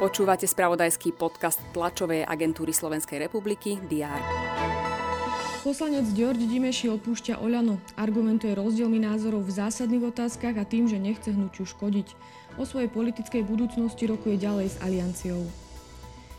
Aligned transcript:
Počúvate 0.00 0.48
spravodajský 0.48 1.12
podcast 1.12 1.60
tlačovej 1.76 2.24
agentúry 2.24 2.72
Slovenskej 2.72 3.20
republiky 3.20 3.76
DR. 3.84 4.16
Poslanec 5.60 6.08
Ďorď 6.16 6.48
Dimeši 6.48 6.88
opúšťa 6.88 7.36
Oľano. 7.36 7.76
Argumentuje 8.00 8.56
rozdielmi 8.56 8.96
názorov 8.96 9.44
v 9.44 9.60
zásadných 9.60 10.08
otázkach 10.08 10.56
a 10.56 10.64
tým, 10.64 10.88
že 10.88 10.96
nechce 10.96 11.36
hnutiu 11.36 11.68
škodiť. 11.68 12.16
O 12.56 12.64
svojej 12.64 12.88
politickej 12.88 13.44
budúcnosti 13.44 14.08
rokuje 14.08 14.40
ďalej 14.40 14.72
s 14.72 14.76
Alianciou. 14.80 15.44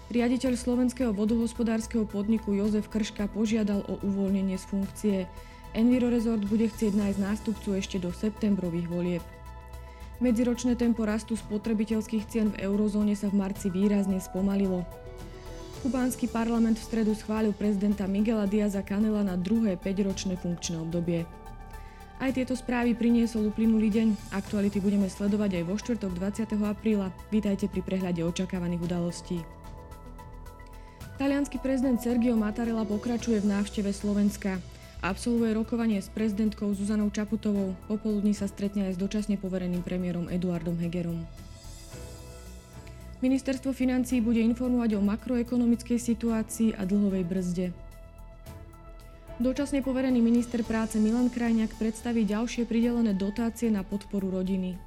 Riaditeľ 0.10 0.58
slovenského 0.58 1.14
vodohospodárskeho 1.14 2.10
podniku 2.10 2.58
Jozef 2.58 2.90
Krška 2.90 3.30
požiadal 3.30 3.86
o 3.86 4.02
uvoľnenie 4.02 4.58
z 4.58 4.66
funkcie. 4.66 5.18
Enviro 5.78 6.10
Resort 6.10 6.42
bude 6.50 6.66
chcieť 6.66 6.98
nájsť 6.98 7.20
nástupcu 7.22 7.78
ešte 7.78 8.02
do 8.02 8.10
septembrových 8.10 8.90
volieb. 8.90 9.24
Medziročné 10.22 10.78
tempo 10.78 11.02
rastu 11.02 11.34
spotrebiteľských 11.34 12.30
cien 12.30 12.54
v 12.54 12.70
eurozóne 12.70 13.18
sa 13.18 13.26
v 13.34 13.42
marci 13.42 13.74
výrazne 13.74 14.22
spomalilo. 14.22 14.86
Kubánsky 15.82 16.30
parlament 16.30 16.78
v 16.78 16.86
stredu 16.86 17.18
schválil 17.18 17.58
prezidenta 17.58 18.06
Miguela 18.06 18.46
Diaza 18.46 18.86
Canela 18.86 19.26
na 19.26 19.34
druhé 19.34 19.82
5-ročné 19.82 20.38
funkčné 20.38 20.78
obdobie. 20.78 21.26
Aj 22.22 22.30
tieto 22.30 22.54
správy 22.54 22.94
priniesol 22.94 23.50
uplynulý 23.50 23.90
deň. 23.90 24.38
Aktuality 24.38 24.78
budeme 24.78 25.10
sledovať 25.10 25.58
aj 25.58 25.64
vo 25.66 25.76
štvrtok 25.82 26.12
20. 26.14 26.70
apríla. 26.70 27.10
Vítajte 27.34 27.66
pri 27.66 27.82
prehľade 27.82 28.22
očakávaných 28.22 28.86
udalostí. 28.86 29.42
Talianský 31.18 31.58
prezident 31.58 31.98
Sergio 31.98 32.38
Mattarella 32.38 32.86
pokračuje 32.86 33.42
v 33.42 33.50
návšteve 33.58 33.90
Slovenska. 33.90 34.62
Absolvuje 35.02 35.58
rokovanie 35.58 35.98
s 35.98 36.14
prezidentkou 36.14 36.70
Zuzanou 36.78 37.10
Čaputovou. 37.10 37.74
Popoludní 37.90 38.38
sa 38.38 38.46
stretne 38.46 38.86
aj 38.86 38.94
s 38.94 39.02
dočasne 39.02 39.34
povereným 39.34 39.82
premiérom 39.82 40.30
Eduardom 40.30 40.78
Hegerom. 40.78 41.26
Ministerstvo 43.26 43.74
financií 43.74 44.22
bude 44.22 44.46
informovať 44.46 44.98
o 44.98 45.02
makroekonomickej 45.02 45.98
situácii 45.98 46.78
a 46.78 46.86
dlhovej 46.86 47.26
brzde. 47.26 47.68
Dočasne 49.42 49.82
poverený 49.82 50.22
minister 50.22 50.62
práce 50.62 51.02
Milan 51.02 51.34
Krajňák 51.34 51.82
predstaví 51.82 52.22
ďalšie 52.22 52.70
pridelené 52.70 53.18
dotácie 53.18 53.74
na 53.74 53.82
podporu 53.82 54.30
rodiny. 54.30 54.78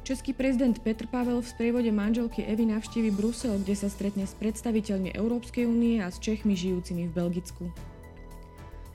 Český 0.00 0.32
prezident 0.32 0.76
Petr 0.80 1.04
Pavel 1.08 1.44
v 1.44 1.48
sprievode 1.48 1.92
manželky 1.92 2.40
Evy 2.44 2.64
navštívi 2.68 3.12
Brusel, 3.12 3.60
kde 3.60 3.76
sa 3.76 3.92
stretne 3.92 4.24
s 4.24 4.32
predstaviteľmi 4.36 5.12
Európskej 5.12 5.68
únie 5.68 6.00
a 6.00 6.08
s 6.08 6.20
Čechmi 6.24 6.56
žijúcimi 6.56 7.08
v 7.08 7.12
Belgicku. 7.12 7.68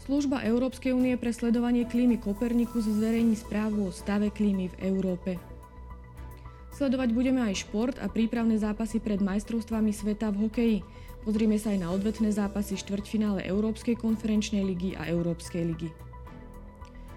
Služba 0.09 0.41
Európskej 0.41 0.89
únie 0.89 1.13
pre 1.21 1.29
sledovanie 1.29 1.85
klímy 1.85 2.17
Kopernikus 2.17 2.89
zverejní 2.89 3.37
správu 3.37 3.85
o 3.85 3.91
stave 3.93 4.33
klímy 4.33 4.73
v 4.73 4.89
Európe. 4.89 5.37
Sledovať 6.73 7.13
budeme 7.13 7.45
aj 7.45 7.69
šport 7.69 7.93
a 8.01 8.09
prípravné 8.09 8.57
zápasy 8.57 8.97
pred 8.97 9.21
majstrovstvami 9.21 9.93
sveta 9.93 10.33
v 10.33 10.49
hokeji. 10.49 10.77
Pozrieme 11.21 11.61
sa 11.61 11.69
aj 11.69 11.85
na 11.85 11.93
odvetné 11.93 12.33
zápasy 12.33 12.81
štvrťfinále 12.81 13.45
Európskej 13.45 14.01
konferenčnej 14.01 14.65
ligy 14.65 14.97
a 14.97 15.05
Európskej 15.05 15.77
ligy. 15.77 15.93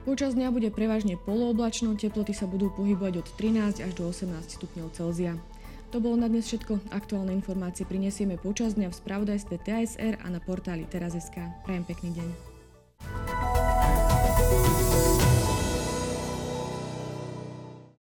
Počas 0.05 0.37
dňa 0.37 0.53
bude 0.53 0.69
prevažne 0.69 1.17
polooblačno, 1.17 1.97
teploty 1.97 2.37
sa 2.37 2.45
budú 2.45 2.69
pohybovať 2.77 3.25
od 3.25 3.27
13 3.41 3.89
až 3.89 3.93
do 3.97 4.05
18 4.05 4.37
stupňov 4.53 4.93
Celzia. 4.93 5.41
To 5.97 6.05
bolo 6.05 6.21
na 6.21 6.29
dnes 6.29 6.45
všetko. 6.45 6.93
Aktuálne 6.93 7.33
informácie 7.33 7.89
prinesieme 7.89 8.37
počas 8.37 8.77
dňa 8.77 8.93
v 8.93 8.99
spravodajstve 9.01 9.65
TSR 9.65 10.21
a 10.21 10.29
na 10.29 10.45
portáli 10.45 10.85
teraz.sk. 10.85 11.41
Prajem 11.65 11.89
pekný 11.89 12.21
deň. 12.21 12.52
Bye. 14.23 14.62